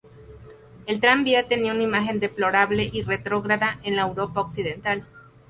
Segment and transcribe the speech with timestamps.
[0.87, 5.03] El tranvía tenía una imagen deplorable y retrógrada en la Europa occidental.